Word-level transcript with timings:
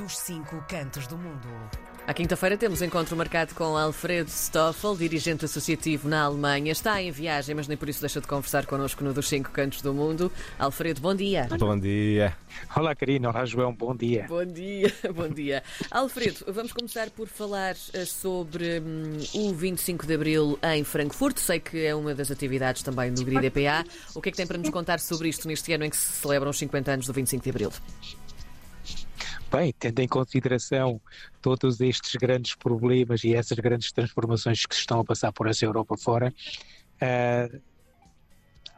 dos 0.00 0.16
cinco 0.16 0.64
cantos 0.66 1.06
do 1.06 1.18
mundo. 1.18 1.46
À 2.06 2.14
quinta-feira 2.14 2.56
temos 2.56 2.80
encontro 2.80 3.14
marcado 3.14 3.54
com 3.54 3.76
Alfredo 3.76 4.30
Stoffel, 4.30 4.96
dirigente 4.96 5.44
associativo 5.44 6.08
na 6.08 6.22
Alemanha. 6.22 6.72
Está 6.72 7.02
em 7.02 7.10
viagem, 7.10 7.54
mas 7.54 7.68
nem 7.68 7.76
por 7.76 7.86
isso 7.86 8.00
deixa 8.00 8.18
de 8.18 8.26
conversar 8.26 8.64
connosco 8.64 9.04
no 9.04 9.12
dos 9.12 9.28
cinco 9.28 9.50
cantos 9.50 9.82
do 9.82 9.92
mundo. 9.92 10.32
Alfredo, 10.58 11.02
bom 11.02 11.14
dia. 11.14 11.46
Bom 11.58 11.78
dia. 11.78 12.34
Olá, 12.74 12.94
Karina. 12.94 13.28
Olá, 13.28 13.44
João. 13.44 13.74
Bom 13.74 13.94
dia. 13.94 14.24
Bom 14.26 14.46
dia, 14.46 14.90
bom 15.14 15.28
dia. 15.28 15.62
Alfredo, 15.90 16.46
vamos 16.48 16.72
começar 16.72 17.10
por 17.10 17.28
falar 17.28 17.76
eh, 17.92 18.06
sobre 18.06 18.80
hum, 18.80 19.18
o 19.34 19.52
25 19.52 20.06
de 20.06 20.14
Abril 20.14 20.58
em 20.62 20.82
Frankfurt. 20.82 21.36
Sei 21.36 21.60
que 21.60 21.84
é 21.84 21.94
uma 21.94 22.14
das 22.14 22.30
atividades 22.30 22.82
também 22.82 23.12
do 23.12 23.22
GRIDPA. 23.22 23.84
O 24.14 24.22
que 24.22 24.30
é 24.30 24.32
que 24.32 24.38
tem 24.38 24.46
para 24.46 24.56
nos 24.56 24.70
contar 24.70 24.98
sobre 24.98 25.28
isto 25.28 25.46
neste 25.46 25.74
ano 25.74 25.84
em 25.84 25.90
que 25.90 25.96
se 25.96 26.22
celebram 26.22 26.50
os 26.50 26.58
50 26.58 26.90
anos 26.90 27.06
do 27.06 27.12
25 27.12 27.44
de 27.44 27.50
Abril? 27.50 27.70
Bem, 29.50 29.74
tendo 29.76 29.98
em 29.98 30.06
consideração 30.06 31.00
todos 31.42 31.80
estes 31.80 32.14
grandes 32.14 32.54
problemas 32.54 33.24
e 33.24 33.34
essas 33.34 33.58
grandes 33.58 33.90
transformações 33.90 34.64
que 34.64 34.76
se 34.76 34.82
estão 34.82 35.00
a 35.00 35.04
passar 35.04 35.32
por 35.32 35.48
essa 35.48 35.64
Europa 35.64 35.96
fora, 35.96 36.32
uh, 37.02 37.60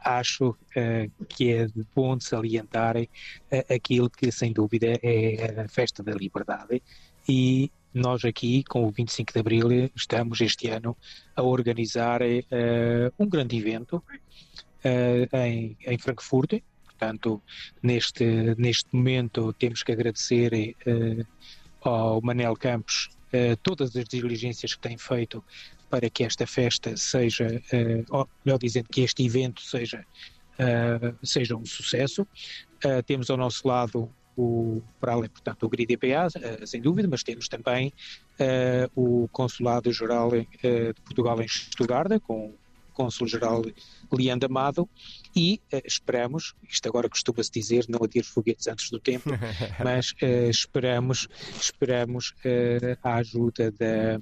acho 0.03 0.49
uh, 0.49 1.25
que 1.29 1.53
é 1.53 1.67
bom 1.95 2.17
de 2.17 2.23
salientarem 2.23 3.07
uh, 3.51 3.73
aquilo 3.73 4.09
que, 4.09 4.31
sem 4.31 4.51
dúvida, 4.51 4.97
é 5.03 5.61
a 5.61 5.67
festa 5.67 6.01
da 6.01 6.13
liberdade. 6.13 6.81
E 7.29 7.71
nós 7.93 8.25
aqui, 8.25 8.63
com 8.63 8.87
o 8.87 8.91
25 8.91 9.31
de 9.31 9.39
Abril, 9.39 9.91
estamos 9.95 10.41
este 10.41 10.69
ano 10.69 10.97
a 11.35 11.43
organizar 11.43 12.21
um 13.19 13.29
grande 13.29 13.55
evento 13.55 14.03
em, 15.31 15.77
em 15.85 15.97
Frankfurt, 15.99 16.63
Portanto, 17.03 17.41
neste, 17.81 18.23
neste 18.57 18.95
momento 18.95 19.51
temos 19.51 19.83
que 19.83 19.91
agradecer 19.91 20.73
uh, 20.87 21.25
ao 21.81 22.21
Manel 22.21 22.55
Campos 22.55 23.09
uh, 23.33 23.57
todas 23.61 23.93
as 23.97 24.05
diligências 24.05 24.73
que 24.73 24.79
tem 24.79 24.97
feito 24.97 25.43
para 25.89 26.09
que 26.09 26.23
esta 26.23 26.47
festa 26.47 26.95
seja, 26.95 27.61
uh, 27.73 28.17
ou 28.17 28.29
melhor 28.45 28.57
dizendo, 28.57 28.87
que 28.89 29.01
este 29.01 29.25
evento 29.25 29.61
seja, 29.61 30.05
seja 31.23 31.57
um 31.57 31.65
sucesso. 31.65 32.25
temos 33.05 33.29
ao 33.29 33.35
nosso 33.35 33.67
lado 33.67 34.09
o, 34.37 34.81
para 34.99 35.13
além, 35.13 35.29
portanto, 35.29 35.63
o 35.63 35.69
GRID 35.69 35.93
EPA, 35.93 36.29
sem 36.65 36.81
dúvida, 36.81 37.07
mas 37.07 37.21
temos 37.21 37.47
também 37.49 37.91
o 38.95 39.27
Consulado-Geral 39.31 40.29
de 40.31 41.01
Portugal 41.03 41.41
em 41.41 41.45
Estugarda, 41.45 42.19
com 42.19 42.53
Cônsul-Geral 42.93 43.63
Leandro 44.11 44.49
Amado, 44.49 44.89
e 45.35 45.59
uh, 45.73 45.81
esperamos, 45.85 46.53
isto 46.69 46.87
agora 46.87 47.09
costuma-se 47.09 47.51
dizer, 47.51 47.85
não 47.89 48.03
adir 48.03 48.23
foguetes 48.23 48.67
antes 48.67 48.89
do 48.89 48.99
tempo, 48.99 49.29
mas 49.83 50.11
uh, 50.11 50.49
esperamos, 50.49 51.27
esperamos 51.59 52.29
uh, 52.45 52.97
a 53.03 53.15
ajuda 53.15 53.71
da 53.71 54.21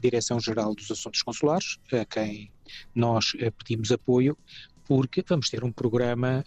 Direção-Geral 0.00 0.74
dos 0.74 0.90
Assuntos 0.90 1.22
Consulares, 1.22 1.78
a 1.92 2.04
quem 2.04 2.50
nós 2.94 3.32
pedimos 3.58 3.90
apoio, 3.90 4.36
porque 4.84 5.24
vamos 5.26 5.48
ter 5.48 5.64
um 5.64 5.72
programa 5.72 6.44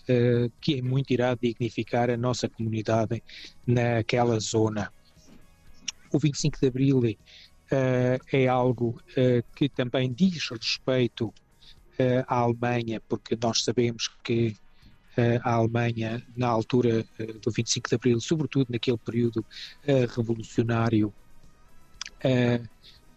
que 0.62 0.76
é 0.76 0.82
muito 0.82 1.12
irá 1.12 1.36
dignificar 1.36 2.10
a 2.10 2.16
nossa 2.16 2.48
comunidade 2.48 3.22
naquela 3.66 4.40
zona. 4.40 4.94
O 6.14 6.20
25 6.20 6.60
de 6.60 6.68
Abril 6.68 7.02
é 8.32 8.48
algo 8.48 9.02
que 9.56 9.68
também 9.68 10.14
diz 10.14 10.48
respeito 10.52 11.34
à 12.28 12.40
Alemanha, 12.40 13.02
porque 13.08 13.38
nós 13.42 13.64
sabemos 13.64 14.10
que 14.24 14.56
a 15.44 15.56
Alemanha, 15.56 16.26
na 16.38 16.48
altura 16.48 17.06
do 17.42 17.52
25 17.52 17.90
de 17.90 17.96
Abril, 17.96 18.22
sobretudo 18.22 18.68
naquele 18.70 18.98
período 18.98 19.46
revolucionário, 20.16 21.14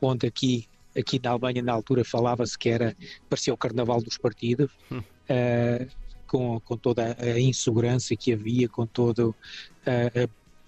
onde 0.00 0.26
aqui, 0.26 0.66
aqui 0.98 1.20
na 1.22 1.30
Alemanha, 1.30 1.62
na 1.62 1.72
altura, 1.72 2.04
falava-se 2.04 2.58
que 2.58 2.70
era, 2.70 2.96
parecia 3.28 3.54
o 3.54 3.56
carnaval 3.56 4.02
dos 4.02 4.18
partidos, 4.18 4.72
hum. 4.90 5.00
com, 6.26 6.58
com 6.60 6.76
toda 6.76 7.16
a 7.20 7.38
insegurança 7.38 8.16
que 8.16 8.32
havia, 8.32 8.68
com 8.68 8.84
todo, 8.84 9.32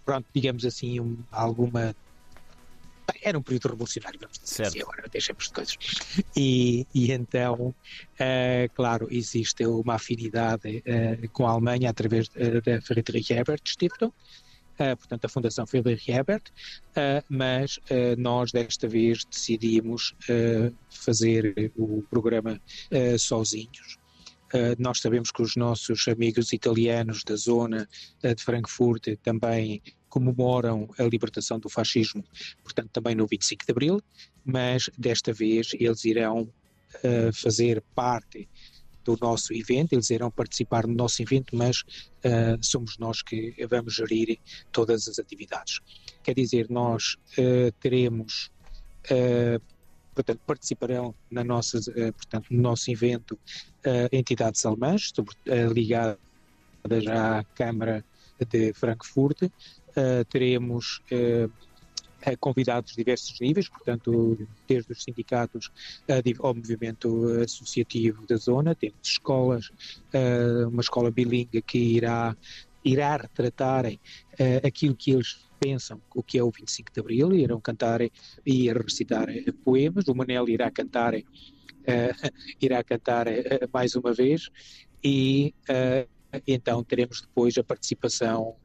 pronto, 0.04 0.26
digamos 0.32 0.64
assim, 0.64 1.00
um, 1.00 1.18
alguma 1.32 1.96
era 3.22 3.38
um 3.38 3.42
período 3.42 3.68
revolucionário, 3.68 4.18
vamos 4.20 4.38
dizer 4.38 4.66
assim, 4.66 4.82
agora 4.82 5.04
deixamos 5.10 5.44
de 5.44 5.52
coisas. 5.52 5.76
E, 6.36 6.86
e 6.94 7.12
então, 7.12 7.54
uh, 7.64 8.74
claro, 8.74 9.08
existe 9.10 9.64
uma 9.66 9.94
afinidade 9.94 10.78
uh, 10.78 11.28
com 11.30 11.46
a 11.46 11.50
Alemanha 11.50 11.90
através 11.90 12.28
uh, 12.28 12.60
da 12.64 12.80
Friedrich 12.80 13.32
Ebert 13.32 13.62
Stiftung, 13.66 14.12
Uh, 14.74 14.96
portanto, 14.96 15.24
a 15.24 15.28
Fundação 15.28 15.66
Friedrich 15.68 16.10
Ebert, 16.10 16.50
uh, 16.50 17.24
mas 17.28 17.76
uh, 17.76 18.18
nós 18.18 18.50
desta 18.50 18.88
vez 18.88 19.24
decidimos 19.24 20.16
fazer 20.90 21.70
o 21.76 22.02
programa 22.10 22.60
sozinhos. 23.16 23.98
Nós 24.78 25.00
sabemos 25.00 25.30
que 25.30 25.42
os 25.42 25.56
nossos 25.56 26.06
amigos 26.08 26.52
italianos 26.52 27.24
da 27.24 27.36
zona 27.36 27.88
de 28.22 28.42
Frankfurt 28.42 29.16
também 29.22 29.82
comemoram 30.14 30.88
a 30.96 31.02
libertação 31.02 31.58
do 31.58 31.68
fascismo, 31.68 32.24
portanto 32.62 32.88
também 32.92 33.16
no 33.16 33.26
25 33.26 33.66
de 33.66 33.72
Abril, 33.72 34.00
mas 34.44 34.88
desta 34.96 35.32
vez 35.32 35.72
eles 35.74 36.04
irão 36.04 36.42
uh, 36.42 37.32
fazer 37.32 37.82
parte 37.96 38.48
do 39.04 39.18
nosso 39.20 39.52
evento, 39.52 39.92
eles 39.92 40.10
irão 40.10 40.30
participar 40.30 40.86
no 40.86 40.94
nosso 40.94 41.20
evento, 41.20 41.56
mas 41.56 41.80
uh, 41.80 42.56
somos 42.62 42.96
nós 42.96 43.22
que 43.22 43.56
vamos 43.68 43.94
gerir 43.94 44.38
todas 44.70 45.08
as 45.08 45.18
atividades. 45.18 45.80
Quer 46.22 46.34
dizer, 46.34 46.70
nós 46.70 47.16
uh, 47.36 47.72
teremos, 47.80 48.52
portanto, 50.14 50.40
participarão 50.46 51.14
na 51.30 51.42
nossa, 51.42 51.80
portanto, 52.12 52.46
no 52.50 52.62
nosso 52.62 52.90
evento 52.90 53.38
entidades 54.12 54.64
alemãs, 54.64 55.12
sobre, 55.14 55.34
ligadas 55.72 56.18
à 57.10 57.44
Câmara 57.54 58.04
de 58.48 58.72
Frankfurt, 58.72 59.50
teremos 60.30 61.02
convidados 62.40 62.92
de 62.92 62.96
diversos 62.96 63.38
níveis, 63.38 63.68
portanto, 63.68 64.38
desde 64.66 64.92
os 64.92 65.02
sindicatos 65.02 65.70
ao 66.38 66.54
movimento 66.54 67.26
associativo 67.42 68.26
da 68.26 68.36
zona, 68.36 68.74
temos 68.74 68.96
escolas, 69.02 69.70
uma 70.70 70.80
escola 70.80 71.10
bilingue 71.10 71.60
que 71.60 71.78
irá, 71.78 72.34
irá 72.84 73.16
retratar 73.16 73.84
aquilo 74.64 74.94
que 74.94 75.10
eles 75.10 75.44
pensam 75.64 76.00
o 76.14 76.22
que 76.22 76.38
é 76.38 76.42
o 76.42 76.50
25 76.50 76.92
de 76.92 77.00
Abril, 77.00 77.32
irão 77.34 77.60
cantar 77.60 78.00
e 78.44 78.72
recitar 78.72 79.28
poemas, 79.64 80.06
o 80.08 80.14
Manel 80.14 80.48
irá 80.48 80.70
cantar, 80.70 81.14
irá 82.60 82.84
cantar 82.84 83.26
mais 83.72 83.94
uma 83.94 84.12
vez 84.12 84.50
e 85.02 85.54
então 86.46 86.82
teremos 86.84 87.20
depois 87.20 87.56
a 87.56 87.64
participação 87.64 88.56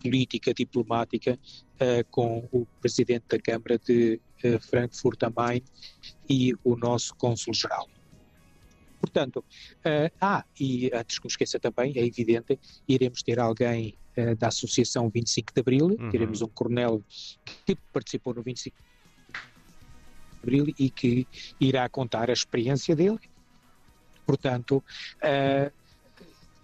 política 0.00 0.52
diplomática 0.52 1.38
uh, 1.74 2.04
com 2.10 2.48
o 2.50 2.66
presidente 2.80 3.24
da 3.28 3.38
Câmara 3.38 3.78
de 3.78 4.20
uh, 4.44 4.60
Frankfurt 4.60 5.22
am 5.22 5.32
Main 5.36 5.62
e 6.28 6.54
o 6.64 6.76
nosso 6.76 7.14
cônsul-geral. 7.16 7.88
Portanto, 9.00 9.38
uh, 9.38 10.12
ah, 10.20 10.44
e 10.58 10.90
antes 10.92 11.18
que 11.18 11.26
me 11.26 11.30
esqueça 11.30 11.58
também, 11.58 11.92
é 11.96 12.04
evidente, 12.04 12.58
iremos 12.86 13.22
ter 13.22 13.40
alguém 13.40 13.94
uh, 14.16 14.36
da 14.36 14.48
Associação 14.48 15.08
25 15.08 15.54
de 15.54 15.60
Abril, 15.60 15.86
uhum. 15.98 16.10
teremos 16.10 16.42
um 16.42 16.48
coronel 16.48 17.02
que 17.66 17.74
participou 17.92 18.34
no 18.34 18.42
25 18.42 18.76
de 18.76 19.38
Abril 20.42 20.74
e 20.78 20.90
que 20.90 21.26
irá 21.58 21.88
contar 21.88 22.30
a 22.30 22.32
experiência 22.32 22.94
dele. 22.94 23.18
Portanto, 24.26 24.84
uh, 25.22 25.72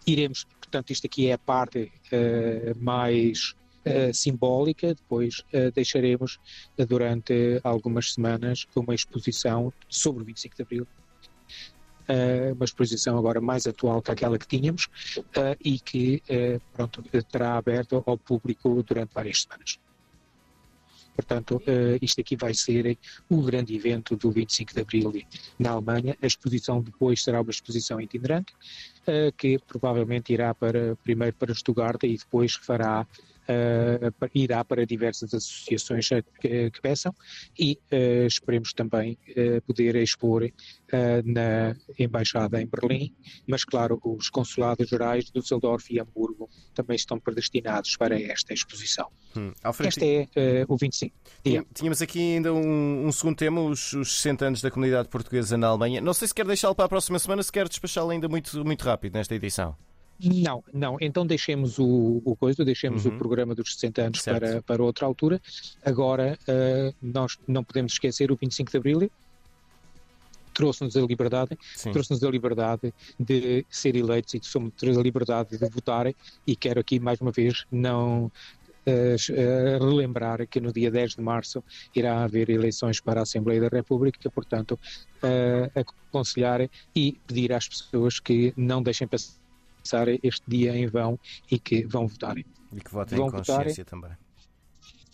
iremos 0.06 0.46
portanto, 0.66 0.90
isto 0.90 1.06
aqui 1.06 1.28
é 1.28 1.32
a 1.32 1.38
parte 1.38 1.90
uh, 2.12 2.84
mais 2.84 3.54
uh, 3.86 4.12
simbólica. 4.12 4.94
Depois 4.94 5.40
uh, 5.52 5.70
deixaremos 5.74 6.38
durante 6.88 7.60
algumas 7.62 8.12
semanas 8.12 8.66
uma 8.74 8.94
exposição 8.94 9.72
sobre 9.88 10.22
o 10.22 10.26
25 10.26 10.56
de 10.56 10.62
Abril. 10.62 10.86
Uma 12.54 12.64
exposição 12.64 13.18
agora 13.18 13.40
mais 13.40 13.66
atual 13.66 14.00
que 14.00 14.10
aquela 14.10 14.38
que 14.38 14.46
tínhamos 14.46 14.88
e 15.64 15.78
que 15.78 16.22
pronto, 16.72 17.02
terá 17.30 17.56
aberto 17.56 18.02
ao 18.06 18.16
público 18.16 18.82
durante 18.82 19.12
várias 19.14 19.42
semanas. 19.42 19.78
Portanto, 21.14 21.62
isto 22.02 22.20
aqui 22.20 22.36
vai 22.36 22.52
ser 22.52 22.98
o 23.30 23.40
grande 23.40 23.74
evento 23.74 24.16
do 24.16 24.30
25 24.30 24.74
de 24.74 24.80
Abril 24.80 25.12
na 25.58 25.70
Alemanha. 25.70 26.14
A 26.20 26.26
exposição 26.26 26.82
depois 26.82 27.24
será 27.24 27.40
uma 27.40 27.50
exposição 27.50 27.98
itinerante, 27.98 28.52
que 29.38 29.58
provavelmente 29.58 30.34
irá 30.34 30.54
para, 30.54 30.94
primeiro 30.96 31.34
para 31.34 31.54
Stuttgart 31.54 32.02
e 32.02 32.18
depois 32.18 32.54
fará 32.54 33.06
uh, 33.48 34.30
irá 34.34 34.64
para 34.64 34.86
diversas 34.86 35.32
associações 35.32 36.08
que, 36.40 36.70
que 36.70 36.80
peçam 36.80 37.14
e 37.58 37.78
uh, 37.92 38.26
esperemos 38.26 38.72
também 38.72 39.18
uh, 39.30 39.62
poder 39.62 39.96
expor 39.96 40.50
na 41.24 41.74
Embaixada 41.98 42.62
em 42.62 42.66
Berlim, 42.66 43.12
mas 43.46 43.64
claro, 43.64 44.00
os 44.04 44.30
consulados 44.30 44.88
gerais 44.88 45.24
de 45.24 45.32
Düsseldorf 45.32 45.92
e 45.92 45.98
Hamburgo 45.98 46.48
também 46.74 46.94
estão 46.94 47.18
predestinados 47.18 47.96
para 47.96 48.20
esta 48.20 48.54
exposição. 48.54 49.10
Hum. 49.36 49.52
Alfredo, 49.64 49.88
este 49.88 50.28
é 50.36 50.64
o 50.68 50.76
25. 50.76 51.14
Tínhamos 51.74 52.00
aqui 52.00 52.36
ainda 52.36 52.54
um, 52.54 53.06
um 53.06 53.10
segundo 53.10 53.36
tema, 53.36 53.60
os, 53.62 53.92
os 53.94 54.16
60 54.18 54.46
anos 54.46 54.62
da 54.62 54.70
comunidade 54.70 55.08
portuguesa 55.08 55.56
na 55.56 55.66
Alemanha. 55.66 56.00
Não 56.00 56.14
sei 56.14 56.28
se 56.28 56.34
quer 56.34 56.46
deixá-lo 56.46 56.74
para 56.74 56.84
a 56.84 56.88
próxima 56.88 57.18
semana, 57.18 57.42
se 57.42 57.50
quer 57.50 57.68
despachá-lo 57.68 58.10
ainda 58.10 58.28
muito, 58.28 58.64
muito 58.64 58.82
rápido 58.84 59.14
nesta 59.14 59.34
edição. 59.34 59.76
Não, 60.22 60.64
não. 60.72 60.96
Então 61.00 61.26
deixemos 61.26 61.78
o, 61.78 62.22
o 62.24 62.34
coisa, 62.36 62.64
deixemos 62.64 63.04
uhum. 63.04 63.14
o 63.14 63.18
programa 63.18 63.54
dos 63.54 63.74
60 63.74 64.02
anos 64.02 64.22
para, 64.22 64.62
para 64.62 64.82
outra 64.82 65.06
altura. 65.06 65.40
Agora, 65.84 66.38
uh, 66.48 66.94
nós 67.02 67.38
não 67.46 67.62
podemos 67.62 67.92
esquecer 67.92 68.30
o 68.32 68.36
25 68.36 68.70
de 68.70 68.76
Abril. 68.76 69.10
Trouxe-nos 70.54 70.96
a 70.96 71.02
liberdade, 71.02 71.58
trouxe-nos 71.92 72.24
a 72.24 72.30
liberdade 72.30 72.94
de 73.20 73.66
ser 73.68 73.94
eleitos 73.94 74.32
e 74.32 74.40
trouxe 74.40 74.98
a 74.98 75.02
liberdade 75.02 75.58
de 75.58 75.68
votar. 75.68 76.06
E 76.46 76.56
quero 76.56 76.80
aqui 76.80 76.98
mais 76.98 77.20
uma 77.20 77.30
vez 77.30 77.66
não 77.70 78.32
uh, 78.86 79.84
relembrar 79.84 80.46
que 80.46 80.58
no 80.58 80.72
dia 80.72 80.90
10 80.90 81.16
de 81.16 81.20
março 81.20 81.62
irá 81.94 82.24
haver 82.24 82.48
eleições 82.48 83.00
para 83.00 83.20
a 83.20 83.24
Assembleia 83.24 83.60
da 83.60 83.68
República, 83.68 84.30
portanto, 84.30 84.78
uh, 85.22 85.80
aconselhar 86.08 86.70
e 86.94 87.12
pedir 87.26 87.52
às 87.52 87.68
pessoas 87.68 88.18
que 88.18 88.54
não 88.56 88.82
deixem 88.82 89.06
passar 89.06 89.45
passar 89.86 90.08
este 90.08 90.42
dia 90.48 90.76
em 90.76 90.86
vão 90.86 91.18
e 91.50 91.58
que 91.58 91.86
vão 91.86 92.08
votar. 92.08 92.36
E 92.36 92.44
que 92.80 92.90
votem 92.90 93.18
vão 93.18 93.28
em 93.28 93.30
consciência 93.30 93.84
votar, 93.84 94.00
também. 94.00 94.10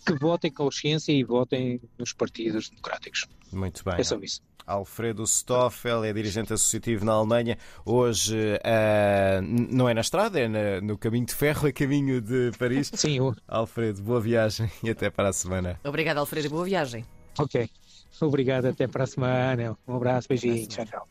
Que 0.05 0.13
votem 0.15 0.51
com 0.51 0.63
consciência 0.65 1.11
e 1.13 1.23
votem 1.23 1.79
nos 1.97 2.11
partidos 2.11 2.69
democráticos. 2.69 3.27
Muito 3.51 3.83
bem. 3.85 3.95
É 3.97 4.03
só 4.03 4.17
isso. 4.17 4.41
Alfredo 4.65 5.27
Stoffel 5.27 6.05
é 6.05 6.13
dirigente 6.13 6.53
associativo 6.53 7.05
na 7.05 7.13
Alemanha. 7.13 7.57
Hoje 7.85 8.35
uh, 8.35 9.41
não 9.41 9.89
é 9.89 9.93
na 9.93 10.01
estrada, 10.01 10.39
é 10.39 10.47
na, 10.47 10.81
no 10.81 10.97
caminho 10.97 11.25
de 11.25 11.35
ferro, 11.35 11.67
a 11.67 11.71
caminho 11.71 12.21
de 12.21 12.51
Paris. 12.57 12.89
Sim. 12.95 13.17
Eu... 13.17 13.35
Alfredo, 13.47 14.01
boa 14.01 14.21
viagem 14.21 14.71
e 14.81 14.89
até 14.89 15.09
para 15.09 15.29
a 15.29 15.33
semana. 15.33 15.79
Obrigado, 15.83 16.17
Alfredo, 16.17 16.49
boa 16.49 16.65
viagem. 16.65 17.05
Ok. 17.37 17.69
Obrigado, 18.21 18.67
até 18.67 18.87
para 18.87 19.03
a 19.03 19.07
semana. 19.07 19.77
Um 19.87 19.95
abraço, 19.95 20.27
beijinho. 20.29 20.67
Tchau, 20.67 20.85
tchau. 20.85 21.01